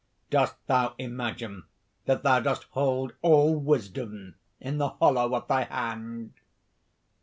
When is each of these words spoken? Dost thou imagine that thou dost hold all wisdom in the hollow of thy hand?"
Dost 0.31 0.55
thou 0.65 0.95
imagine 0.97 1.65
that 2.05 2.23
thou 2.23 2.39
dost 2.39 2.63
hold 2.71 3.13
all 3.21 3.55
wisdom 3.59 4.33
in 4.59 4.79
the 4.79 4.89
hollow 4.89 5.35
of 5.35 5.47
thy 5.47 5.65
hand?" 5.65 6.33